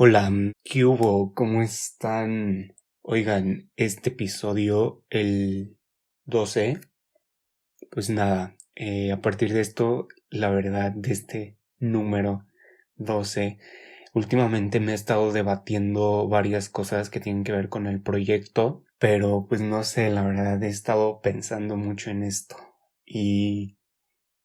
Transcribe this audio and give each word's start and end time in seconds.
Hola, 0.00 0.30
¿qué 0.62 0.84
hubo? 0.84 1.34
¿Cómo 1.34 1.60
están? 1.60 2.76
Oigan, 3.02 3.72
este 3.74 4.10
episodio, 4.10 5.04
el 5.10 5.76
12, 6.24 6.80
pues 7.90 8.08
nada, 8.08 8.54
eh, 8.76 9.10
a 9.10 9.20
partir 9.20 9.52
de 9.52 9.60
esto, 9.60 10.06
la 10.30 10.50
verdad, 10.50 10.92
de 10.92 11.10
este 11.12 11.58
número 11.80 12.46
12, 12.94 13.58
últimamente 14.14 14.78
me 14.78 14.92
he 14.92 14.94
estado 14.94 15.32
debatiendo 15.32 16.28
varias 16.28 16.68
cosas 16.68 17.10
que 17.10 17.18
tienen 17.18 17.42
que 17.42 17.50
ver 17.50 17.68
con 17.68 17.88
el 17.88 18.00
proyecto, 18.00 18.84
pero 19.00 19.46
pues 19.48 19.60
no 19.62 19.82
sé, 19.82 20.10
la 20.10 20.22
verdad, 20.22 20.62
he 20.62 20.68
estado 20.68 21.20
pensando 21.22 21.76
mucho 21.76 22.10
en 22.10 22.22
esto 22.22 22.54
y 23.04 23.78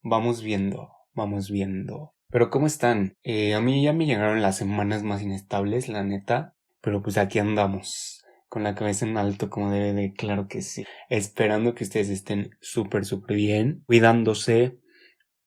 vamos 0.02 0.42
viendo, 0.42 0.90
vamos 1.14 1.52
viendo. 1.52 2.16
Pero 2.34 2.50
¿cómo 2.50 2.66
están? 2.66 3.16
Eh, 3.22 3.54
a 3.54 3.62
mí 3.62 3.84
ya 3.84 3.94
me 3.94 4.08
llegaron 4.08 4.42
las 4.42 4.58
semanas 4.58 5.04
más 5.04 5.22
inestables, 5.22 5.88
la 5.88 6.04
neta. 6.04 6.56
Pero 6.82 7.04
pues 7.04 7.20
aquí 7.20 7.38
andamos. 7.38 8.26
Con 8.50 8.64
la 8.64 8.74
cabeza 8.74 9.06
en 9.06 9.18
alto 9.18 9.52
como 9.52 9.70
debe 9.70 9.94
de, 9.94 10.14
claro 10.14 10.48
que 10.48 10.64
sí. 10.64 10.84
Esperando 11.10 11.76
que 11.76 11.84
ustedes 11.84 12.10
estén 12.10 12.50
súper, 12.60 13.06
súper 13.06 13.38
bien. 13.38 13.84
Cuidándose. 13.86 14.80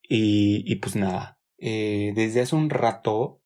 Y, 0.01 0.63
y 0.65 0.77
pues 0.77 0.95
nada. 0.95 1.41
Eh, 1.59 2.13
desde 2.15 2.43
hace 2.43 2.55
un 2.55 2.71
rato, 2.71 3.43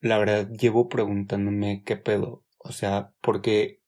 la 0.00 0.18
verdad, 0.18 0.50
llevo 0.50 0.88
preguntándome 0.88 1.84
qué 1.86 1.96
pedo. 1.96 2.44
O 2.58 2.72
sea, 2.72 3.12
porque 3.20 3.82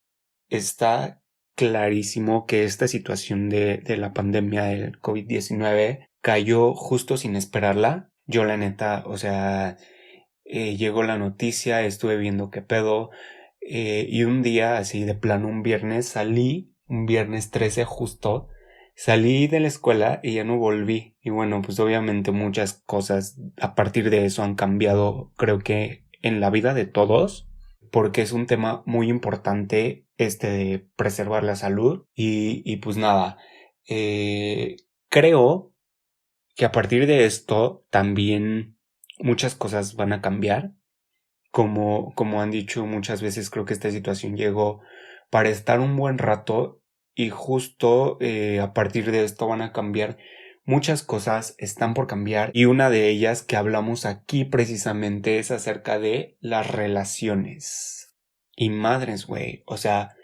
está 0.48 1.20
clarísimo 1.56 2.46
que 2.46 2.62
esta 2.62 2.86
situación 2.86 3.48
de, 3.48 3.78
de 3.78 3.96
la 3.96 4.12
pandemia 4.12 4.62
del 4.62 5.00
COVID-19 5.00 6.06
cayó 6.20 6.72
justo 6.74 7.16
sin 7.16 7.34
esperarla 7.34 8.11
yo 8.26 8.44
la 8.44 8.56
neta, 8.56 9.02
o 9.06 9.16
sea, 9.16 9.76
eh, 10.44 10.76
llegó 10.76 11.02
la 11.02 11.18
noticia, 11.18 11.82
estuve 11.82 12.16
viendo 12.16 12.50
qué 12.50 12.62
pedo, 12.62 13.10
eh, 13.60 14.06
y 14.08 14.24
un 14.24 14.42
día, 14.42 14.76
así 14.76 15.04
de 15.04 15.14
plano, 15.14 15.48
un 15.48 15.62
viernes 15.62 16.08
salí, 16.08 16.74
un 16.86 17.06
viernes 17.06 17.50
13 17.50 17.84
justo, 17.84 18.48
salí 18.94 19.46
de 19.46 19.60
la 19.60 19.68
escuela 19.68 20.20
y 20.22 20.34
ya 20.34 20.44
no 20.44 20.58
volví. 20.58 21.16
Y 21.20 21.30
bueno, 21.30 21.62
pues 21.62 21.78
obviamente 21.80 22.32
muchas 22.32 22.82
cosas 22.86 23.40
a 23.60 23.74
partir 23.74 24.10
de 24.10 24.26
eso 24.26 24.42
han 24.42 24.54
cambiado, 24.54 25.32
creo 25.36 25.58
que 25.60 26.04
en 26.22 26.40
la 26.40 26.50
vida 26.50 26.74
de 26.74 26.86
todos, 26.86 27.48
porque 27.90 28.22
es 28.22 28.32
un 28.32 28.46
tema 28.46 28.82
muy 28.86 29.08
importante 29.08 30.06
este 30.16 30.48
de 30.50 30.86
preservar 30.96 31.44
la 31.44 31.56
salud. 31.56 32.06
Y, 32.14 32.62
y 32.64 32.76
pues 32.76 32.96
nada, 32.96 33.38
eh, 33.88 34.76
creo 35.08 35.71
que 36.54 36.64
a 36.64 36.72
partir 36.72 37.06
de 37.06 37.24
esto 37.24 37.86
también 37.90 38.78
muchas 39.18 39.54
cosas 39.54 39.94
van 39.94 40.12
a 40.12 40.20
cambiar. 40.20 40.72
Como, 41.50 42.14
como 42.14 42.40
han 42.40 42.50
dicho 42.50 42.86
muchas 42.86 43.20
veces, 43.20 43.50
creo 43.50 43.66
que 43.66 43.74
esta 43.74 43.90
situación 43.90 44.36
llegó 44.36 44.80
para 45.30 45.50
estar 45.50 45.80
un 45.80 45.96
buen 45.96 46.16
rato 46.18 46.82
y 47.14 47.28
justo 47.28 48.16
eh, 48.20 48.60
a 48.60 48.72
partir 48.72 49.10
de 49.10 49.24
esto 49.24 49.46
van 49.46 49.60
a 49.60 49.72
cambiar 49.72 50.16
muchas 50.64 51.02
cosas, 51.02 51.54
están 51.58 51.92
por 51.92 52.06
cambiar 52.06 52.50
y 52.54 52.64
una 52.64 52.88
de 52.88 53.08
ellas 53.08 53.42
que 53.42 53.56
hablamos 53.56 54.06
aquí 54.06 54.44
precisamente 54.44 55.38
es 55.38 55.50
acerca 55.50 55.98
de 55.98 56.38
las 56.40 56.70
relaciones. 56.70 58.14
Y 58.54 58.70
madres, 58.70 59.26
güey, 59.26 59.62
o 59.66 59.76
sea, 59.76 60.14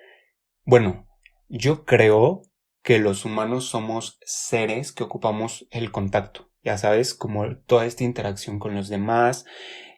bueno, 0.64 1.08
yo 1.48 1.84
creo 1.84 2.42
que 2.88 2.99
los 2.99 3.26
humanos 3.26 3.66
somos 3.66 4.19
seres 4.25 4.93
que 4.93 5.04
ocupamos 5.04 5.69
el 5.71 5.93
contacto, 5.93 6.50
ya 6.62 6.78
sabes, 6.78 7.12
como 7.12 7.59
toda 7.66 7.84
esta 7.84 8.03
interacción 8.03 8.59
con 8.59 8.75
los 8.75 8.88
demás 8.88 9.44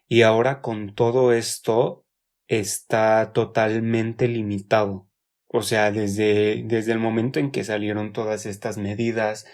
y 0.09 0.23
ahora 0.23 0.59
con 0.59 0.93
todo 0.93 1.31
esto 1.31 2.05
está 2.47 3.31
totalmente 3.31 4.27
limitado. 4.27 5.07
O 5.47 5.61
sea, 5.61 5.93
desde, 5.93 6.63
desde 6.65 6.91
el 6.91 6.99
momento 6.99 7.39
en 7.39 7.51
que 7.51 7.63
salieron 7.63 8.11
todas 8.11 8.45
estas 8.45 8.77
medidas, 8.77 9.45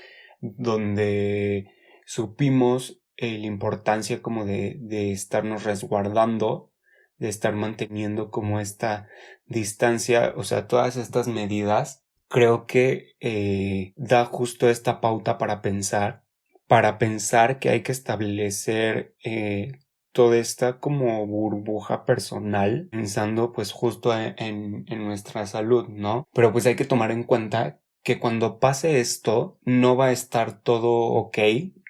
donde 0.41 1.69
supimos 2.07 3.03
eh, 3.17 3.37
la 3.37 3.45
importancia 3.45 4.23
como 4.23 4.45
de, 4.45 4.77
de 4.79 5.11
estarnos 5.11 5.63
resguardando, 5.63 6.73
de 7.17 7.29
estar 7.29 7.53
manteniendo 7.53 8.31
como 8.31 8.59
esta 8.59 9.07
distancia, 9.45 10.33
o 10.35 10.43
sea, 10.43 10.65
todas 10.65 10.95
estas 10.95 11.27
medidas 11.27 12.06
creo 12.27 12.65
que 12.67 13.15
eh, 13.19 13.93
da 13.95 14.25
justo 14.25 14.69
esta 14.69 15.01
pauta 15.01 15.37
para 15.37 15.61
pensar, 15.61 16.23
para 16.67 16.97
pensar 16.97 17.59
que 17.59 17.69
hay 17.69 17.83
que 17.83 17.91
establecer 17.91 19.15
eh, 19.23 19.79
toda 20.11 20.37
esta 20.37 20.79
como 20.79 21.25
burbuja 21.25 22.05
personal, 22.05 22.89
pensando 22.91 23.51
pues 23.53 23.71
justo 23.71 24.17
en, 24.17 24.85
en 24.87 25.05
nuestra 25.05 25.45
salud, 25.45 25.87
¿no? 25.89 26.27
Pero 26.33 26.51
pues 26.51 26.65
hay 26.65 26.75
que 26.75 26.85
tomar 26.85 27.11
en 27.11 27.23
cuenta 27.23 27.79
que 28.03 28.19
cuando 28.19 28.59
pase 28.59 28.99
esto 28.99 29.59
no 29.63 29.95
va 29.95 30.07
a 30.07 30.11
estar 30.11 30.61
todo 30.61 30.91
ok, 30.91 31.37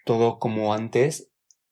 todo 0.03 0.39
como 0.39 0.73
antes, 0.73 1.26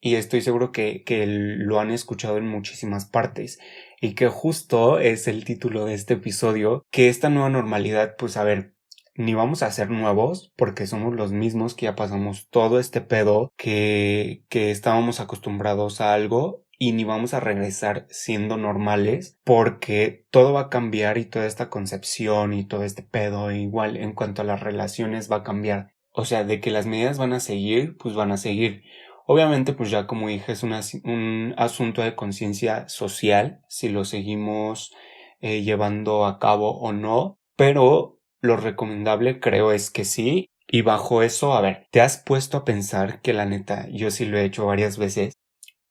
y 0.06 0.18
estoy 0.18 0.42
seguro 0.42 0.72
que, 0.72 1.04
que 1.04 1.26
lo 1.26 1.80
han 1.80 1.90
escuchado 1.90 2.38
en 2.38 2.48
muchísimas 2.48 3.06
partes 3.06 3.58
y 4.00 4.14
que 4.14 4.28
justo 4.28 5.00
es 5.00 5.28
el 5.28 5.44
título 5.46 5.86
de 5.86 5.96
este 5.96 6.14
episodio, 6.14 6.86
que 6.92 7.10
esta 7.10 7.32
nueva 7.32 7.50
normalidad, 7.50 8.16
pues 8.16 8.38
a 8.38 8.44
ver, 8.44 8.76
ni 9.16 9.34
vamos 9.34 9.64
a 9.64 9.72
ser 9.72 9.90
nuevos 9.90 10.54
porque 10.58 10.86
somos 10.86 11.16
los 11.16 11.32
mismos 11.32 11.74
que 11.74 11.86
ya 11.86 11.96
pasamos 11.96 12.50
todo 12.52 12.80
este 12.80 13.02
pedo 13.02 13.52
que, 13.58 14.44
que 14.48 14.70
estábamos 14.70 15.20
acostumbrados 15.20 16.02
a 16.02 16.14
algo 16.14 16.68
y 16.78 16.92
ni 16.92 17.04
vamos 17.04 17.34
a 17.34 17.40
regresar 17.40 18.06
siendo 18.12 18.58
normales 18.58 19.40
porque 19.44 20.28
todo 20.30 20.54
va 20.54 20.62
a 20.62 20.70
cambiar 20.70 21.18
y 21.18 21.26
toda 21.26 21.48
esta 21.48 21.72
concepción 21.72 22.54
y 22.54 22.68
todo 22.68 22.84
este 22.84 23.02
pedo 23.02 23.52
igual 23.52 23.98
en 23.98 24.14
cuanto 24.14 24.44
a 24.44 24.46
las 24.46 24.60
relaciones 24.60 25.32
va 25.32 25.38
a 25.38 25.44
cambiar. 25.44 25.96
O 26.12 26.26
sea, 26.26 26.44
de 26.44 26.62
que 26.62 26.72
las 26.72 26.86
medidas 26.86 27.18
van 27.18 27.34
a 27.34 27.42
seguir, 27.42 27.98
pues 27.98 28.14
van 28.14 28.32
a 28.32 28.38
seguir. 28.38 28.84
Obviamente, 29.28 29.74
pues 29.74 29.90
ya 29.90 30.06
como 30.08 30.28
dije, 30.28 30.52
es 30.52 30.64
un 30.64 31.54
asunto 31.58 32.02
de 32.02 32.16
conciencia 32.16 32.88
social, 32.88 33.62
si 33.70 33.90
lo 33.90 34.06
seguimos 34.06 34.94
eh, 35.42 35.62
llevando 35.64 36.26
a 36.26 36.40
cabo 36.40 36.80
o 36.80 36.94
no, 36.94 37.40
pero 37.56 38.20
lo 38.42 38.58
recomendable 38.58 39.40
creo 39.40 39.72
es 39.72 39.92
que 39.92 40.06
sí. 40.06 40.50
Y 40.68 40.82
bajo 40.82 41.22
eso, 41.22 41.54
a 41.54 41.62
ver, 41.62 41.88
¿te 41.92 42.02
has 42.02 42.18
puesto 42.18 42.58
a 42.58 42.66
pensar 42.66 43.22
que 43.22 43.34
la 43.34 43.46
neta, 43.46 43.88
yo 43.90 44.10
sí 44.10 44.26
lo 44.26 44.40
he 44.40 44.46
hecho 44.46 44.66
varias 44.66 44.98
veces, 44.98 45.34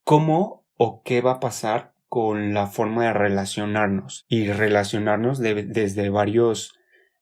cómo 0.03 0.67
o 0.77 1.03
qué 1.05 1.21
va 1.21 1.33
a 1.33 1.41
pasar 1.41 1.95
con 2.09 2.55
la 2.55 2.67
forma 2.67 3.05
de 3.05 3.13
relacionarnos? 3.13 4.25
Y 4.29 4.49
relacionarnos 4.51 5.39
desde 5.39 6.09
varios, 6.09 6.75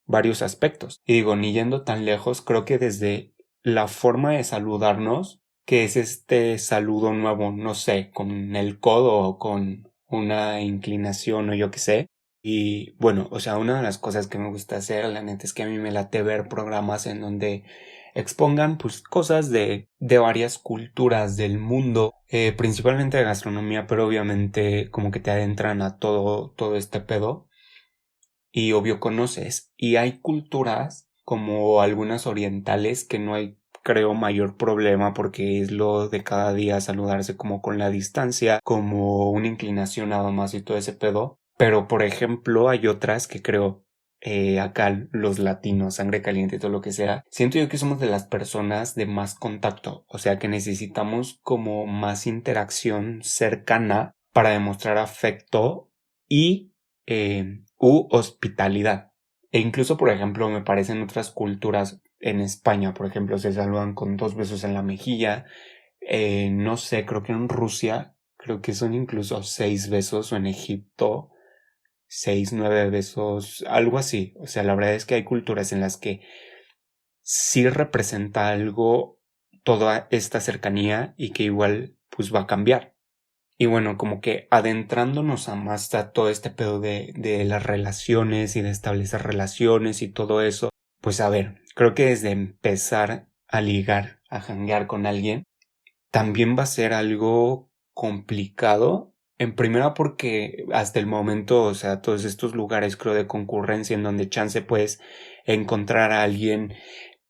varios 0.06 0.40
aspectos. 0.40 1.02
Y 1.04 1.14
digo, 1.14 1.36
ni 1.36 1.52
yendo 1.52 1.84
tan 1.84 2.06
lejos, 2.06 2.40
creo 2.40 2.64
que 2.64 2.78
desde 2.78 3.34
la 3.62 3.88
forma 3.88 4.32
de 4.32 4.44
saludarnos 4.44 5.41
que 5.64 5.84
es 5.84 5.96
este 5.96 6.58
saludo 6.58 7.12
nuevo, 7.12 7.52
no 7.52 7.74
sé, 7.74 8.10
con 8.12 8.56
el 8.56 8.78
codo 8.80 9.18
o 9.18 9.38
con 9.38 9.88
una 10.06 10.60
inclinación 10.60 11.50
o 11.50 11.54
yo 11.54 11.70
qué 11.70 11.78
sé. 11.78 12.06
Y 12.42 12.92
bueno, 12.98 13.28
o 13.30 13.40
sea, 13.40 13.58
una 13.58 13.76
de 13.76 13.82
las 13.82 13.98
cosas 13.98 14.26
que 14.26 14.38
me 14.38 14.50
gusta 14.50 14.76
hacer, 14.76 15.04
la 15.06 15.22
neta, 15.22 15.44
es 15.44 15.52
que 15.52 15.62
a 15.62 15.66
mí 15.66 15.78
me 15.78 15.92
late 15.92 16.22
ver 16.22 16.48
programas 16.48 17.06
en 17.06 17.20
donde 17.20 17.64
expongan 18.14 18.78
pues 18.78 19.00
cosas 19.02 19.50
de, 19.50 19.88
de 19.98 20.18
varias 20.18 20.58
culturas 20.58 21.36
del 21.36 21.58
mundo, 21.58 22.14
eh, 22.28 22.52
principalmente 22.52 23.16
de 23.16 23.24
gastronomía, 23.24 23.86
pero 23.86 24.06
obviamente 24.06 24.90
como 24.90 25.10
que 25.10 25.20
te 25.20 25.30
adentran 25.30 25.82
a 25.82 25.98
todo, 25.98 26.50
todo 26.56 26.76
este 26.76 27.00
pedo. 27.00 27.48
Y 28.50 28.72
obvio 28.72 29.00
conoces. 29.00 29.72
Y 29.76 29.96
hay 29.96 30.20
culturas 30.20 31.08
como 31.24 31.80
algunas 31.80 32.26
orientales 32.26 33.04
que 33.04 33.18
no 33.18 33.34
hay 33.34 33.58
creo 33.82 34.14
mayor 34.14 34.56
problema 34.56 35.14
porque 35.14 35.60
es 35.60 35.70
lo 35.70 36.08
de 36.08 36.22
cada 36.24 36.52
día 36.54 36.80
saludarse 36.80 37.36
como 37.36 37.60
con 37.60 37.78
la 37.78 37.90
distancia, 37.90 38.60
como 38.64 39.30
una 39.30 39.48
inclinación 39.48 40.10
nada 40.10 40.30
más 40.30 40.54
y 40.54 40.62
todo 40.62 40.78
ese 40.78 40.92
pedo. 40.92 41.38
Pero, 41.58 41.88
por 41.88 42.02
ejemplo, 42.02 42.68
hay 42.68 42.86
otras 42.86 43.28
que 43.28 43.42
creo 43.42 43.84
eh, 44.24 44.60
acá 44.60 45.08
los 45.10 45.40
latinos, 45.40 45.96
sangre 45.96 46.22
caliente, 46.22 46.60
todo 46.60 46.70
lo 46.70 46.80
que 46.80 46.92
sea, 46.92 47.24
siento 47.28 47.58
yo 47.58 47.68
que 47.68 47.76
somos 47.76 47.98
de 47.98 48.06
las 48.06 48.24
personas 48.24 48.94
de 48.94 49.04
más 49.04 49.34
contacto, 49.34 50.04
o 50.06 50.18
sea 50.18 50.38
que 50.38 50.46
necesitamos 50.46 51.40
como 51.42 51.86
más 51.86 52.28
interacción 52.28 53.18
cercana 53.24 54.14
para 54.32 54.50
demostrar 54.50 54.96
afecto 54.96 55.90
y 56.28 56.72
eh, 57.06 57.64
u 57.78 58.06
hospitalidad. 58.12 59.10
E 59.50 59.58
incluso, 59.58 59.96
por 59.96 60.08
ejemplo, 60.08 60.48
me 60.48 60.62
parecen 60.62 61.02
otras 61.02 61.30
culturas 61.30 62.00
en 62.22 62.40
España, 62.40 62.94
por 62.94 63.06
ejemplo, 63.06 63.36
se 63.36 63.52
saludan 63.52 63.94
con 63.94 64.16
dos 64.16 64.36
besos 64.36 64.64
en 64.64 64.74
la 64.74 64.82
mejilla. 64.82 65.44
Eh, 66.00 66.50
no 66.50 66.76
sé, 66.76 67.04
creo 67.04 67.22
que 67.22 67.32
en 67.32 67.48
Rusia, 67.48 68.14
creo 68.36 68.62
que 68.62 68.72
son 68.74 68.94
incluso 68.94 69.42
seis 69.42 69.90
besos 69.90 70.32
o 70.32 70.36
en 70.36 70.46
Egipto, 70.46 71.30
seis, 72.06 72.52
nueve 72.52 72.88
besos, 72.90 73.64
algo 73.68 73.98
así. 73.98 74.34
O 74.38 74.46
sea, 74.46 74.62
la 74.62 74.74
verdad 74.76 74.94
es 74.94 75.04
que 75.04 75.16
hay 75.16 75.24
culturas 75.24 75.72
en 75.72 75.80
las 75.80 75.96
que 75.96 76.22
sí 77.22 77.68
representa 77.68 78.48
algo 78.48 79.18
toda 79.64 80.06
esta 80.10 80.40
cercanía 80.40 81.14
y 81.16 81.30
que 81.30 81.44
igual 81.44 81.96
pues 82.08 82.32
va 82.32 82.42
a 82.42 82.46
cambiar. 82.46 82.94
Y 83.58 83.66
bueno, 83.66 83.96
como 83.96 84.20
que 84.20 84.46
adentrándonos 84.50 85.48
a 85.48 85.56
más 85.56 85.92
a 85.94 86.12
todo 86.12 86.30
este 86.30 86.50
pedo 86.50 86.80
de, 86.80 87.12
de 87.16 87.44
las 87.44 87.64
relaciones 87.64 88.56
y 88.56 88.62
de 88.62 88.70
establecer 88.70 89.22
relaciones 89.22 90.02
y 90.02 90.08
todo 90.08 90.42
eso, 90.42 90.70
pues 91.00 91.20
a 91.20 91.28
ver, 91.28 91.61
creo 91.74 91.94
que 91.94 92.06
desde 92.06 92.30
empezar 92.30 93.28
a 93.48 93.60
ligar, 93.60 94.20
a 94.28 94.40
janguear 94.40 94.86
con 94.86 95.06
alguien, 95.06 95.44
también 96.10 96.56
va 96.58 96.64
a 96.64 96.66
ser 96.66 96.92
algo 96.92 97.70
complicado. 97.94 99.14
En 99.38 99.54
primera 99.56 99.94
porque 99.94 100.66
hasta 100.72 101.00
el 101.00 101.06
momento, 101.06 101.64
o 101.64 101.74
sea, 101.74 102.00
todos 102.02 102.24
estos 102.24 102.54
lugares 102.54 102.96
creo 102.96 103.14
de 103.14 103.26
concurrencia 103.26 103.94
en 103.94 104.02
donde 104.02 104.28
chance 104.28 104.62
puedes 104.62 105.00
encontrar 105.44 106.12
a 106.12 106.22
alguien 106.22 106.74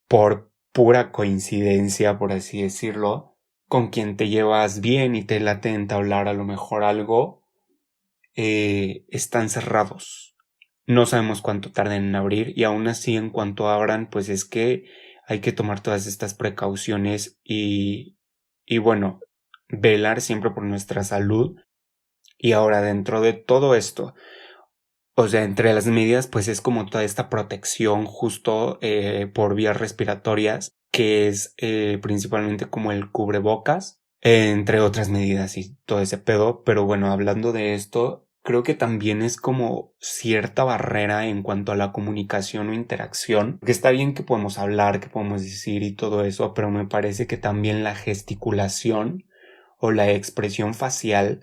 por 0.07 0.51
pura 0.71 1.11
coincidencia, 1.11 2.17
por 2.17 2.31
así 2.31 2.61
decirlo, 2.61 3.37
con 3.67 3.89
quien 3.89 4.17
te 4.17 4.29
llevas 4.29 4.81
bien 4.81 5.15
y 5.15 5.23
te 5.23 5.39
late 5.39 5.69
entablar 5.69 6.27
a 6.27 6.33
lo 6.33 6.43
mejor 6.43 6.83
algo, 6.83 7.43
eh, 8.35 9.05
están 9.09 9.49
cerrados. 9.49 10.32
No 10.85 11.05
sabemos 11.05 11.41
cuánto 11.41 11.71
tarden 11.71 12.05
en 12.05 12.15
abrir 12.15 12.53
y 12.55 12.65
aún 12.65 12.87
así 12.87 13.15
en 13.15 13.29
cuanto 13.29 13.69
abran, 13.69 14.09
pues 14.09 14.29
es 14.29 14.45
que 14.45 14.85
hay 15.27 15.39
que 15.39 15.53
tomar 15.53 15.81
todas 15.81 16.07
estas 16.07 16.33
precauciones 16.33 17.39
y, 17.43 18.17
y 18.65 18.77
bueno, 18.79 19.21
velar 19.69 20.21
siempre 20.21 20.51
por 20.51 20.63
nuestra 20.63 21.03
salud. 21.03 21.55
Y 22.37 22.51
ahora 22.51 22.81
dentro 22.81 23.21
de 23.21 23.33
todo 23.33 23.75
esto, 23.75 24.13
o 25.15 25.27
sea, 25.27 25.43
entre 25.43 25.73
las 25.73 25.85
medidas, 25.85 26.27
pues 26.27 26.47
es 26.47 26.59
como 26.59 26.87
toda 26.87 27.03
esta 27.03 27.29
protección 27.29 28.05
justo 28.05 28.79
eh, 28.81 29.27
por 29.33 29.55
vías 29.55 29.77
respiratorias, 29.77 30.73
que 30.91 31.27
es 31.27 31.53
eh, 31.57 31.99
principalmente 32.01 32.69
como 32.69 32.91
el 32.91 33.11
cubrebocas, 33.11 34.01
entre 34.21 34.79
otras 34.79 35.09
medidas 35.09 35.57
y 35.57 35.75
todo 35.85 36.01
ese 36.01 36.17
pedo. 36.17 36.63
Pero 36.63 36.85
bueno, 36.85 37.11
hablando 37.11 37.53
de 37.53 37.75
esto, 37.75 38.27
creo 38.43 38.61
que 38.63 38.75
también 38.75 39.21
es 39.21 39.37
como 39.37 39.93
cierta 39.99 40.63
barrera 40.63 41.27
en 41.27 41.41
cuanto 41.41 41.71
a 41.71 41.77
la 41.77 41.91
comunicación 41.91 42.69
o 42.69 42.73
interacción. 42.73 43.59
Que 43.65 43.71
está 43.71 43.89
bien 43.89 44.13
que 44.13 44.23
podemos 44.23 44.59
hablar, 44.59 44.99
que 44.99 45.07
podemos 45.07 45.41
decir 45.41 45.81
y 45.81 45.93
todo 45.93 46.23
eso, 46.25 46.53
pero 46.53 46.69
me 46.69 46.85
parece 46.85 47.25
que 47.25 47.37
también 47.37 47.83
la 47.83 47.95
gesticulación 47.95 49.25
o 49.77 49.91
la 49.91 50.11
expresión 50.11 50.73
facial 50.73 51.41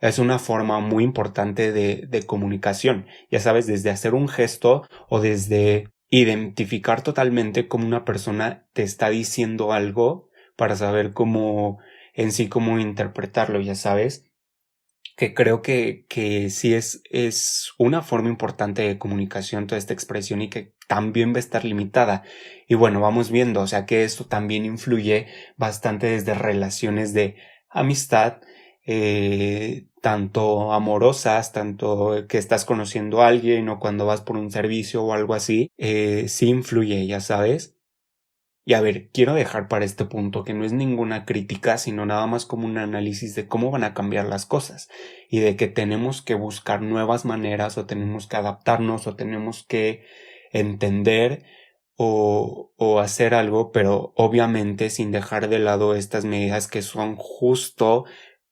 es 0.00 0.18
una 0.18 0.38
forma 0.38 0.80
muy 0.80 1.04
importante 1.04 1.72
de, 1.72 2.06
de 2.08 2.22
comunicación. 2.24 3.06
Ya 3.30 3.38
sabes, 3.38 3.66
desde 3.66 3.90
hacer 3.90 4.14
un 4.14 4.28
gesto 4.28 4.88
o 5.08 5.20
desde 5.20 5.88
identificar 6.08 7.02
totalmente 7.02 7.68
cómo 7.68 7.86
una 7.86 8.04
persona 8.04 8.66
te 8.72 8.82
está 8.82 9.10
diciendo 9.10 9.72
algo 9.72 10.28
para 10.56 10.74
saber 10.74 11.12
cómo 11.12 11.78
en 12.14 12.32
sí 12.32 12.48
cómo 12.48 12.80
interpretarlo, 12.80 13.60
ya 13.60 13.76
sabes 13.76 14.29
que 15.20 15.34
creo 15.34 15.60
que, 15.60 16.06
que 16.08 16.48
sí 16.48 16.72
es, 16.72 17.02
es 17.10 17.72
una 17.76 18.00
forma 18.00 18.30
importante 18.30 18.80
de 18.80 18.96
comunicación 18.98 19.66
toda 19.66 19.78
esta 19.78 19.92
expresión 19.92 20.40
y 20.40 20.48
que 20.48 20.72
también 20.88 21.34
va 21.34 21.36
a 21.36 21.40
estar 21.40 21.62
limitada. 21.66 22.22
Y 22.66 22.74
bueno, 22.74 23.02
vamos 23.02 23.30
viendo, 23.30 23.60
o 23.60 23.66
sea 23.66 23.84
que 23.84 24.04
esto 24.04 24.24
también 24.24 24.64
influye 24.64 25.26
bastante 25.58 26.06
desde 26.06 26.32
relaciones 26.32 27.12
de 27.12 27.36
amistad, 27.68 28.40
eh, 28.86 29.88
tanto 30.00 30.72
amorosas, 30.72 31.52
tanto 31.52 32.24
que 32.26 32.38
estás 32.38 32.64
conociendo 32.64 33.20
a 33.20 33.28
alguien 33.28 33.68
o 33.68 33.78
cuando 33.78 34.06
vas 34.06 34.22
por 34.22 34.38
un 34.38 34.50
servicio 34.50 35.04
o 35.04 35.12
algo 35.12 35.34
así, 35.34 35.70
eh, 35.76 36.28
sí 36.28 36.48
influye, 36.48 37.06
ya 37.06 37.20
sabes. 37.20 37.76
Y 38.64 38.74
a 38.74 38.80
ver, 38.80 39.08
quiero 39.10 39.34
dejar 39.34 39.68
para 39.68 39.84
este 39.84 40.04
punto 40.04 40.44
que 40.44 40.54
no 40.54 40.64
es 40.64 40.72
ninguna 40.72 41.24
crítica, 41.24 41.78
sino 41.78 42.04
nada 42.04 42.26
más 42.26 42.44
como 42.44 42.66
un 42.66 42.78
análisis 42.78 43.34
de 43.34 43.48
cómo 43.48 43.70
van 43.70 43.84
a 43.84 43.94
cambiar 43.94 44.26
las 44.26 44.46
cosas 44.46 44.88
y 45.28 45.40
de 45.40 45.56
que 45.56 45.66
tenemos 45.66 46.22
que 46.22 46.34
buscar 46.34 46.82
nuevas 46.82 47.24
maneras 47.24 47.78
o 47.78 47.86
tenemos 47.86 48.26
que 48.26 48.36
adaptarnos 48.36 49.06
o 49.06 49.16
tenemos 49.16 49.64
que 49.64 50.04
entender 50.52 51.44
o, 51.96 53.00
hacer 53.00 53.34
algo, 53.34 53.72
pero 53.72 54.12
obviamente 54.16 54.88
sin 54.88 55.10
dejar 55.10 55.48
de 55.48 55.58
lado 55.58 55.94
estas 55.94 56.24
medidas 56.24 56.66
que 56.66 56.80
son 56.80 57.16
justo 57.16 58.04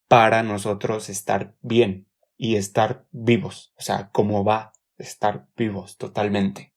para 0.07 0.43
nosotros 0.43 1.09
estar 1.09 1.55
bien 1.61 2.07
y 2.37 2.55
estar 2.55 3.05
vivos, 3.11 3.73
o 3.75 3.81
sea, 3.81 4.09
cómo 4.11 4.43
va 4.43 4.73
estar 4.99 5.47
vivos 5.55 5.97
totalmente. 5.97 6.73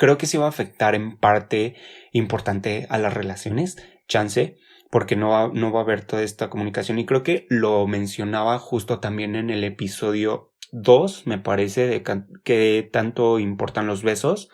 Creo 0.00 0.16
que 0.16 0.24
sí 0.24 0.38
va 0.38 0.46
a 0.46 0.48
afectar 0.48 0.94
en 0.94 1.18
parte 1.18 1.74
importante 2.10 2.86
a 2.88 2.96
las 2.96 3.12
relaciones, 3.12 3.76
chance, 4.08 4.56
porque 4.90 5.14
no 5.14 5.28
va, 5.28 5.50
no 5.52 5.70
va 5.72 5.80
a 5.80 5.82
haber 5.82 6.06
toda 6.06 6.22
esta 6.22 6.48
comunicación. 6.48 6.98
Y 6.98 7.04
creo 7.04 7.22
que 7.22 7.46
lo 7.50 7.86
mencionaba 7.86 8.58
justo 8.58 8.98
también 8.98 9.36
en 9.36 9.50
el 9.50 9.62
episodio 9.62 10.54
2, 10.72 11.26
me 11.26 11.36
parece, 11.36 11.86
de 11.86 12.02
que 12.42 12.88
tanto 12.90 13.38
importan 13.38 13.86
los 13.86 14.02
besos, 14.02 14.48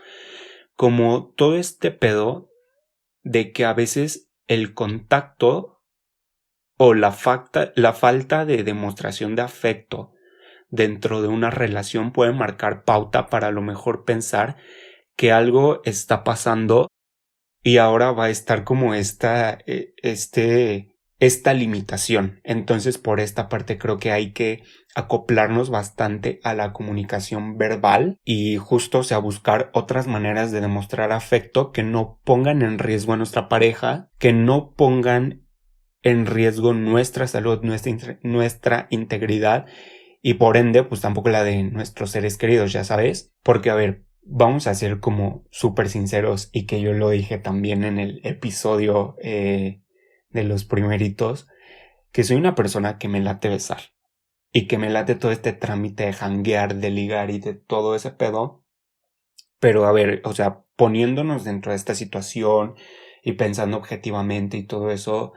como 0.74 1.32
todo 1.36 1.56
este 1.56 1.92
pedo 1.92 2.50
de 3.22 3.52
que 3.52 3.66
a 3.66 3.72
veces 3.72 4.28
el 4.48 4.74
contacto 4.74 5.80
o 6.76 6.92
la, 6.92 7.16
la 7.76 7.92
falta 7.92 8.44
de 8.46 8.64
demostración 8.64 9.36
de 9.36 9.42
afecto 9.42 10.10
dentro 10.70 11.22
de 11.22 11.28
una 11.28 11.50
relación 11.50 12.10
puede 12.10 12.32
marcar 12.32 12.82
pauta 12.82 13.28
para 13.28 13.46
a 13.46 13.52
lo 13.52 13.62
mejor 13.62 14.04
pensar 14.04 14.56
que 15.16 15.32
algo 15.32 15.80
está 15.84 16.24
pasando 16.24 16.88
y 17.62 17.78
ahora 17.78 18.12
va 18.12 18.26
a 18.26 18.30
estar 18.30 18.64
como 18.64 18.94
esta, 18.94 19.58
eh, 19.66 19.94
este, 20.02 20.96
esta 21.18 21.54
limitación. 21.54 22.40
Entonces, 22.44 22.98
por 22.98 23.18
esta 23.18 23.48
parte 23.48 23.78
creo 23.78 23.98
que 23.98 24.12
hay 24.12 24.32
que 24.32 24.62
acoplarnos 24.94 25.68
bastante 25.68 26.40
a 26.44 26.54
la 26.54 26.72
comunicación 26.72 27.58
verbal 27.58 28.18
y 28.24 28.56
justo 28.56 29.02
sea 29.02 29.18
buscar 29.18 29.70
otras 29.74 30.06
maneras 30.06 30.52
de 30.52 30.60
demostrar 30.60 31.12
afecto 31.12 31.72
que 31.72 31.82
no 31.82 32.20
pongan 32.24 32.62
en 32.62 32.78
riesgo 32.78 33.14
a 33.14 33.16
nuestra 33.16 33.48
pareja, 33.48 34.10
que 34.18 34.32
no 34.32 34.72
pongan 34.74 35.42
en 36.02 36.26
riesgo 36.26 36.72
nuestra 36.72 37.26
salud, 37.26 37.60
nuestra, 37.62 38.18
nuestra 38.22 38.86
integridad 38.90 39.66
y 40.22 40.34
por 40.34 40.56
ende, 40.56 40.82
pues 40.82 41.00
tampoco 41.00 41.28
la 41.30 41.44
de 41.44 41.62
nuestros 41.62 42.10
seres 42.10 42.36
queridos, 42.36 42.72
ya 42.72 42.82
sabes. 42.82 43.32
Porque, 43.42 43.70
a 43.70 43.74
ver, 43.74 44.04
vamos 44.28 44.66
a 44.66 44.74
ser 44.74 45.00
como 45.00 45.44
súper 45.50 45.88
sinceros 45.88 46.50
y 46.52 46.66
que 46.66 46.80
yo 46.80 46.92
lo 46.92 47.10
dije 47.10 47.38
también 47.38 47.84
en 47.84 47.98
el 47.98 48.20
episodio 48.24 49.16
eh, 49.22 49.82
de 50.30 50.44
los 50.44 50.64
primeritos, 50.64 51.48
que 52.12 52.24
soy 52.24 52.36
una 52.36 52.54
persona 52.54 52.98
que 52.98 53.08
me 53.08 53.20
late 53.20 53.48
besar 53.48 53.80
y 54.52 54.66
que 54.66 54.78
me 54.78 54.90
late 54.90 55.14
todo 55.14 55.30
este 55.30 55.52
trámite 55.52 56.06
de 56.06 56.12
hanguear, 56.12 56.76
de 56.76 56.90
ligar 56.90 57.30
y 57.30 57.38
de 57.38 57.54
todo 57.54 57.94
ese 57.94 58.10
pedo. 58.10 58.64
Pero 59.60 59.86
a 59.86 59.92
ver, 59.92 60.22
o 60.24 60.32
sea, 60.32 60.64
poniéndonos 60.76 61.44
dentro 61.44 61.72
de 61.72 61.76
esta 61.76 61.94
situación 61.94 62.74
y 63.22 63.32
pensando 63.32 63.76
objetivamente 63.76 64.56
y 64.56 64.64
todo 64.64 64.90
eso, 64.90 65.32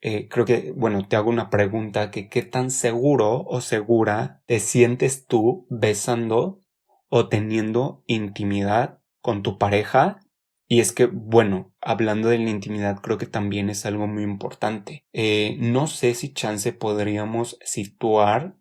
eh, 0.00 0.28
creo 0.28 0.44
que, 0.44 0.72
bueno, 0.76 1.08
te 1.08 1.16
hago 1.16 1.30
una 1.30 1.48
pregunta 1.48 2.10
que 2.10 2.28
qué 2.28 2.42
tan 2.42 2.70
seguro 2.70 3.44
o 3.44 3.60
segura 3.60 4.42
te 4.46 4.60
sientes 4.60 5.26
tú 5.26 5.66
besando 5.70 6.62
o 7.08 7.28
teniendo 7.28 8.02
intimidad 8.06 9.00
con 9.20 9.42
tu 9.42 9.58
pareja. 9.58 10.20
Y 10.68 10.80
es 10.80 10.92
que, 10.92 11.06
bueno, 11.06 11.74
hablando 11.80 12.28
de 12.28 12.38
la 12.38 12.50
intimidad, 12.50 13.00
creo 13.00 13.18
que 13.18 13.26
también 13.26 13.70
es 13.70 13.86
algo 13.86 14.06
muy 14.06 14.24
importante. 14.24 15.04
Eh, 15.12 15.56
no 15.60 15.86
sé 15.86 16.14
si 16.14 16.32
chance 16.32 16.72
podríamos 16.72 17.58
situar 17.64 18.56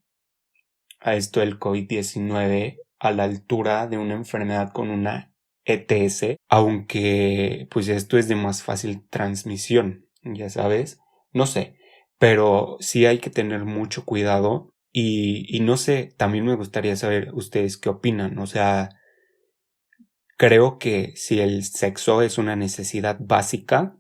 a 1.00 1.16
esto 1.16 1.40
del 1.40 1.60
COVID-19 1.60 2.78
a 3.00 3.12
la 3.12 3.24
altura 3.24 3.88
de 3.88 3.98
una 3.98 4.14
enfermedad 4.14 4.72
con 4.72 4.90
una 4.90 5.34
ETS, 5.66 6.38
aunque 6.48 7.68
pues 7.72 7.88
esto 7.88 8.18
es 8.18 8.28
de 8.28 8.36
más 8.36 8.64
fácil 8.64 9.08
transmisión, 9.10 10.08
ya 10.24 10.50
sabes. 10.50 11.00
No 11.34 11.46
sé, 11.48 11.78
pero 12.18 12.78
sí 12.80 13.06
hay 13.06 13.20
que 13.20 13.30
tener 13.30 13.66
mucho 13.66 14.06
cuidado 14.06 14.75
y, 14.98 15.60
no 15.60 15.76
sé, 15.76 16.14
también 16.16 16.46
me 16.46 16.56
gustaría 16.56 16.96
saber 16.96 17.34
ustedes 17.34 17.76
qué 17.78 17.90
opinan. 17.90 18.40
O 18.40 18.48
sea, 18.48 18.92
creo 20.38 20.80
que 20.80 21.12
si 21.18 21.42
el 21.42 21.66
sexo 21.66 22.22
es 22.22 22.38
una 22.38 22.56
necesidad 22.56 23.18
básica, 23.20 23.98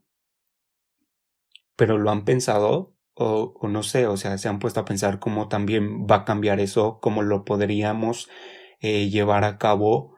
pero 1.75 1.97
lo 1.97 2.11
han 2.11 2.23
pensado 2.23 2.95
o, 3.13 3.53
o, 3.59 3.67
no 3.67 3.83
sé, 3.83 4.07
o 4.07 4.15
sea, 4.15 4.37
se 4.37 4.47
han 4.47 4.59
puesto 4.59 4.79
a 4.79 4.85
pensar 4.85 5.19
cómo 5.19 5.49
también 5.49 6.07
va 6.07 6.17
a 6.17 6.25
cambiar 6.25 6.61
eso, 6.61 6.99
cómo 7.01 7.23
lo 7.23 7.43
podríamos 7.43 8.29
eh, 8.79 9.09
llevar 9.09 9.43
a 9.43 9.57
cabo, 9.57 10.15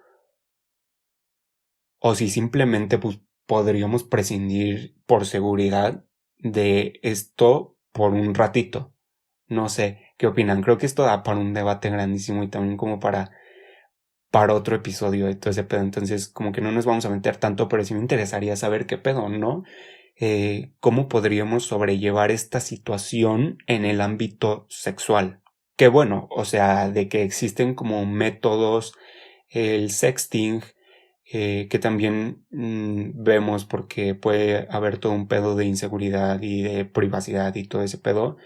o 1.97 2.13
si 2.13 2.29
simplemente 2.29 2.99
pues, 2.99 3.19
podríamos 3.47 4.03
prescindir 4.03 4.95
por 5.07 5.25
seguridad 5.25 6.05
de 6.37 6.99
esto 7.01 7.79
por 7.91 8.13
un 8.13 8.35
ratito. 8.35 8.93
No 9.47 9.69
sé 9.69 10.06
qué 10.17 10.27
opinan. 10.27 10.61
Creo 10.61 10.77
que 10.77 10.85
esto 10.85 11.03
da 11.03 11.23
para 11.23 11.39
un 11.39 11.53
debate 11.53 11.89
grandísimo 11.89 12.43
y 12.43 12.49
también 12.49 12.77
como 12.77 12.99
para 12.99 13.31
para 14.31 14.53
otro 14.53 14.75
episodio 14.75 15.27
de 15.27 15.35
todo 15.35 15.51
ese 15.51 15.63
pedo. 15.63 15.81
Entonces, 15.81 16.27
como 16.27 16.51
que 16.51 16.61
no 16.61 16.71
nos 16.71 16.85
vamos 16.85 17.05
a 17.05 17.09
meter 17.09 17.37
tanto, 17.37 17.69
pero 17.69 17.83
sí 17.85 17.93
me 17.93 18.01
interesaría 18.01 18.55
saber 18.57 18.85
qué 18.85 18.97
pedo, 18.97 19.29
¿no? 19.29 19.63
eh, 20.19 20.71
cómo 20.79 21.07
podríamos 21.07 21.65
sobrellevar 21.65 22.31
esta 22.31 22.59
situación 22.59 23.59
en 23.67 23.85
el 23.85 24.01
ámbito 24.01 24.65
sexual. 24.69 25.41
Que 25.75 25.87
bueno, 25.87 26.27
o 26.31 26.45
sea, 26.45 26.89
de 26.89 27.07
que 27.07 27.23
existen 27.23 27.75
como 27.75 28.05
métodos, 28.05 28.93
el 29.49 29.91
sexting, 29.91 30.61
eh, 31.31 31.67
que 31.69 31.79
también 31.79 32.45
mm, 32.49 33.23
vemos 33.23 33.65
porque 33.65 34.15
puede 34.15 34.67
haber 34.71 34.97
todo 34.97 35.13
un 35.13 35.27
pedo 35.27 35.55
de 35.55 35.65
inseguridad 35.65 36.41
y 36.41 36.63
de 36.63 36.85
privacidad 36.85 37.53
y 37.55 37.65
todo 37.65 37.83
ese 37.83 37.97
pedo, 37.99 38.37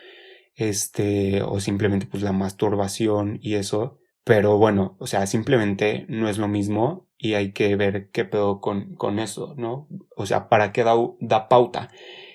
este, 0.62 1.42
o 1.42 1.60
simplemente 1.60 2.06
pues 2.06 2.22
la 2.22 2.34
masturbación 2.34 3.40
y 3.42 3.56
eso, 3.56 4.00
pero 4.24 4.58
bueno, 4.58 4.96
o 5.00 5.08
sea, 5.08 5.26
simplemente 5.26 6.06
no 6.08 6.30
es 6.30 6.38
lo 6.38 6.48
mismo 6.48 7.10
y 7.18 7.34
hay 7.34 7.52
que 7.52 7.76
ver 7.76 8.12
qué 8.12 8.26
pedo 8.26 8.62
con, 8.62 8.96
con 8.96 9.18
eso, 9.18 9.56
¿no? 9.58 9.88
O 10.16 10.28
sea, 10.28 10.50
para 10.50 10.72
qué 10.72 10.84
da, 10.84 10.94
da 11.20 11.50
pauta. 11.50 11.90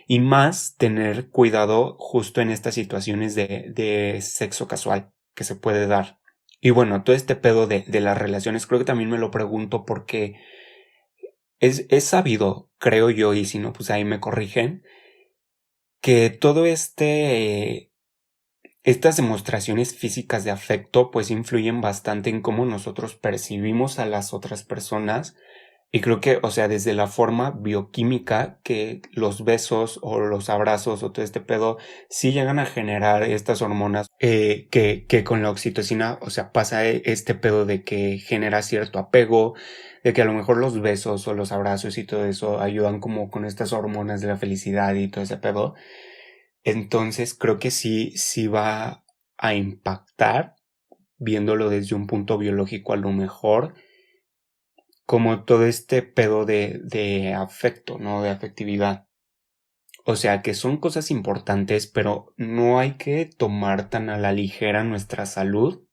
Y 0.08 0.20
más 0.20 0.76
tener 0.76 1.30
cuidado 1.30 1.96
justo 1.98 2.40
en 2.40 2.50
estas 2.50 2.74
situaciones 2.74 3.34
de, 3.36 3.72
de 3.74 4.20
sexo 4.22 4.66
casual 4.66 5.12
que 5.34 5.44
se 5.44 5.54
puede 5.54 5.86
dar. 5.86 6.18
Y 6.60 6.70
bueno, 6.70 7.04
todo 7.04 7.14
este 7.14 7.36
pedo 7.36 7.68
de, 7.68 7.84
de 7.86 8.00
las 8.00 8.18
relaciones, 8.18 8.66
creo 8.66 8.80
que 8.80 8.84
también 8.84 9.10
me 9.10 9.18
lo 9.18 9.30
pregunto 9.30 9.84
porque 9.84 10.36
es, 11.60 11.86
es 11.90 12.04
sabido, 12.04 12.70
creo 12.78 13.10
yo, 13.10 13.34
y 13.34 13.44
si 13.44 13.58
no, 13.60 13.72
pues 13.72 13.90
ahí 13.90 14.04
me 14.04 14.20
corrigen, 14.20 14.82
que 16.00 16.30
todo 16.30 16.66
este 16.66 17.92
estas 18.86 19.16
demostraciones 19.16 19.96
físicas 19.96 20.44
de 20.44 20.52
afecto 20.52 21.10
pues 21.10 21.32
influyen 21.32 21.80
bastante 21.80 22.30
en 22.30 22.40
cómo 22.40 22.64
nosotros 22.64 23.16
percibimos 23.16 23.98
a 23.98 24.06
las 24.06 24.32
otras 24.32 24.62
personas 24.62 25.34
y 25.90 26.00
creo 26.00 26.20
que, 26.20 26.38
o 26.40 26.50
sea, 26.52 26.68
desde 26.68 26.94
la 26.94 27.08
forma 27.08 27.50
bioquímica 27.50 28.60
que 28.62 29.02
los 29.10 29.44
besos 29.44 29.98
o 30.02 30.20
los 30.20 30.50
abrazos 30.50 31.02
o 31.02 31.10
todo 31.10 31.24
este 31.24 31.40
pedo 31.40 31.78
sí 32.08 32.30
llegan 32.30 32.60
a 32.60 32.66
generar 32.66 33.24
estas 33.24 33.60
hormonas 33.60 34.06
eh, 34.20 34.68
que, 34.70 35.04
que 35.08 35.24
con 35.24 35.42
la 35.42 35.50
oxitocina, 35.50 36.18
o 36.20 36.30
sea, 36.30 36.52
pasa 36.52 36.86
este 36.86 37.34
pedo 37.34 37.66
de 37.66 37.82
que 37.82 38.18
genera 38.18 38.62
cierto 38.62 39.00
apego, 39.00 39.54
de 40.04 40.12
que 40.12 40.22
a 40.22 40.26
lo 40.26 40.32
mejor 40.32 40.58
los 40.58 40.80
besos 40.80 41.26
o 41.26 41.34
los 41.34 41.50
abrazos 41.50 41.98
y 41.98 42.04
todo 42.04 42.26
eso 42.26 42.60
ayudan 42.60 43.00
como 43.00 43.30
con 43.30 43.44
estas 43.44 43.72
hormonas 43.72 44.20
de 44.20 44.28
la 44.28 44.36
felicidad 44.36 44.94
y 44.94 45.08
todo 45.08 45.24
ese 45.24 45.38
pedo. 45.38 45.74
Entonces 46.66 47.32
creo 47.32 47.60
que 47.60 47.70
sí, 47.70 48.10
sí 48.16 48.48
va 48.48 49.04
a 49.38 49.54
impactar, 49.54 50.56
viéndolo 51.16 51.70
desde 51.70 51.94
un 51.94 52.08
punto 52.08 52.38
biológico 52.38 52.92
a 52.92 52.96
lo 52.96 53.12
mejor, 53.12 53.74
como 55.06 55.44
todo 55.44 55.64
este 55.64 56.02
pedo 56.02 56.44
de, 56.44 56.80
de 56.82 57.34
afecto, 57.34 58.00
¿no? 58.00 58.20
De 58.20 58.30
afectividad. 58.30 59.06
O 60.04 60.16
sea 60.16 60.42
que 60.42 60.54
son 60.54 60.78
cosas 60.78 61.12
importantes, 61.12 61.86
pero 61.86 62.34
no 62.36 62.80
hay 62.80 62.94
que 62.94 63.26
tomar 63.26 63.88
tan 63.88 64.10
a 64.10 64.18
la 64.18 64.32
ligera 64.32 64.82
nuestra 64.82 65.24
salud 65.24 65.85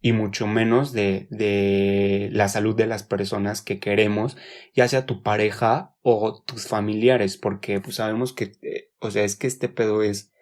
y 0.00 0.12
mucho 0.12 0.46
menos 0.46 0.92
de, 0.92 1.26
de 1.30 2.28
la 2.32 2.48
salud 2.48 2.76
de 2.76 2.86
las 2.86 3.02
personas 3.02 3.62
que 3.62 3.80
queremos, 3.80 4.36
ya 4.74 4.86
sea 4.86 5.06
tu 5.06 5.22
pareja 5.22 5.96
o 6.02 6.42
tus 6.42 6.68
familiares, 6.68 7.36
porque 7.36 7.80
pues 7.80 7.96
sabemos 7.96 8.32
que, 8.32 8.52
eh, 8.62 8.90
o 9.00 9.10
sea, 9.10 9.24
es 9.24 9.36
que 9.36 9.48
este 9.48 9.68
pedo 9.68 10.02
es, 10.02 10.32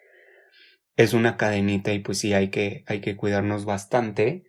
es 0.95 1.13
una 1.13 1.37
cadenita 1.37 1.93
y 1.93 1.99
pues 1.99 2.19
sí 2.19 2.33
hay 2.33 2.49
que, 2.49 2.83
hay 2.87 3.01
que 3.01 3.15
cuidarnos 3.15 3.65
bastante. 3.65 4.45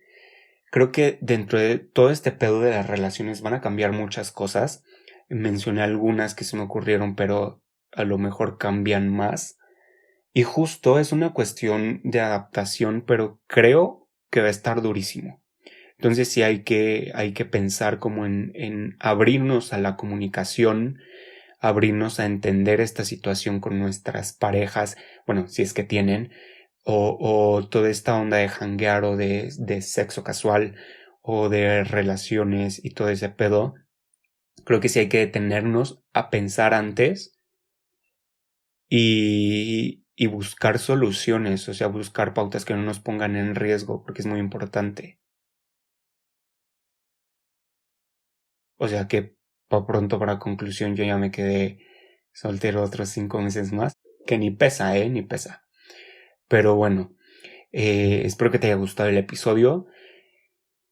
Creo 0.71 0.91
que 0.91 1.17
dentro 1.21 1.57
de 1.57 1.79
todo 1.79 2.11
este 2.11 2.31
pedo 2.31 2.61
de 2.61 2.71
las 2.71 2.87
relaciones 2.87 3.41
van 3.41 3.55
a 3.55 3.61
cambiar 3.61 3.91
muchas 3.91 4.31
cosas. 4.31 4.83
Mencioné 5.27 5.81
algunas 5.81 6.35
que 6.35 6.43
se 6.43 6.55
me 6.55 6.63
ocurrieron, 6.63 7.15
pero 7.15 7.63
a 7.91 8.03
lo 8.03 8.19
mejor 8.19 8.59
cambian 8.59 9.09
más. 9.09 9.57
Y 10.33 10.43
justo 10.43 10.99
es 10.99 11.11
una 11.11 11.33
cuestión 11.33 12.01
de 12.03 12.19
adaptación, 12.19 13.03
pero 13.05 13.41
creo 13.47 13.98
que 14.29 14.41
va 14.41 14.47
a 14.47 14.51
estar 14.51 14.81
durísimo. 14.81 15.41
Entonces 15.97 16.29
sí 16.29 16.43
hay 16.43 16.63
que, 16.63 17.11
hay 17.13 17.33
que 17.33 17.45
pensar 17.45 17.99
como 17.99 18.25
en, 18.25 18.51
en 18.55 18.95
abrirnos 18.99 19.73
a 19.73 19.77
la 19.77 19.97
comunicación, 19.97 20.99
abrirnos 21.59 22.19
a 22.19 22.25
entender 22.25 22.79
esta 22.79 23.03
situación 23.03 23.59
con 23.59 23.79
nuestras 23.79 24.33
parejas, 24.33 24.95
bueno, 25.27 25.47
si 25.47 25.61
es 25.61 25.73
que 25.73 25.83
tienen, 25.83 26.31
o, 26.85 27.17
o 27.19 27.67
toda 27.67 27.89
esta 27.89 28.15
onda 28.15 28.37
de 28.37 28.47
hanguear 28.47 29.03
o 29.03 29.17
de, 29.17 29.49
de 29.57 29.81
sexo 29.81 30.23
casual 30.23 30.75
o 31.21 31.49
de 31.49 31.83
relaciones 31.83 32.83
y 32.83 32.91
todo 32.91 33.09
ese 33.09 33.29
pedo. 33.29 33.75
Creo 34.65 34.79
que 34.79 34.89
sí 34.89 34.99
hay 34.99 35.09
que 35.09 35.19
detenernos 35.19 36.01
a 36.13 36.29
pensar 36.29 36.73
antes 36.73 37.39
y, 38.89 40.05
y 40.21 40.27
buscar 40.27 40.79
soluciones, 40.79 41.69
o 41.69 41.73
sea, 41.73 41.87
buscar 41.87 42.33
pautas 42.33 42.65
que 42.65 42.73
no 42.73 42.81
nos 42.81 42.99
pongan 42.99 43.37
en 43.37 43.55
riesgo, 43.55 44.03
porque 44.03 44.21
es 44.21 44.27
muy 44.27 44.39
importante. 44.41 45.17
O 48.75 48.89
sea 48.89 49.07
que, 49.07 49.37
por 49.69 49.85
pronto, 49.85 50.19
para 50.19 50.37
conclusión, 50.37 50.97
yo 50.97 51.05
ya 51.05 51.17
me 51.17 51.31
quedé 51.31 51.79
soltero 52.33 52.83
otros 52.83 53.07
cinco 53.07 53.39
meses 53.41 53.71
más, 53.71 53.93
que 54.27 54.37
ni 54.37 54.51
pesa, 54.51 54.97
eh, 54.97 55.09
ni 55.09 55.21
pesa. 55.21 55.63
Pero 56.49 56.75
bueno, 56.75 57.15
eh, 57.71 58.23
espero 58.25 58.51
que 58.51 58.59
te 58.59 58.67
haya 58.67 58.75
gustado 58.75 59.07
el 59.07 59.17
episodio. 59.17 59.87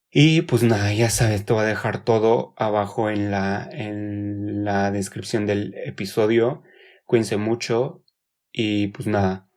Y 0.10 0.44
pues 0.44 0.64
nada, 0.64 0.94
ya 0.94 1.10
sabes, 1.10 1.44
te 1.46 1.52
voy 1.52 1.64
a 1.64 1.66
dejar 1.66 2.06
todo 2.06 2.54
abajo 2.56 3.10
en 3.10 3.30
la, 3.32 3.68
en 3.74 4.64
la 4.64 4.90
descripción 4.92 5.46
del 5.46 5.74
episodio. 5.86 6.64
Cuídense 7.06 7.36
mucho 7.36 8.06
y 8.52 8.88
pues 8.88 9.08
nada. 9.08 9.48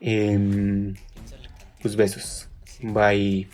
Eh, 0.00 0.94
pues 1.80 1.96
besos. 1.96 2.48
Bye. 2.82 3.48